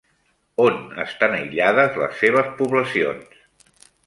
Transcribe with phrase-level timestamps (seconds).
[0.63, 3.39] On estan aïllades les seves poblacions?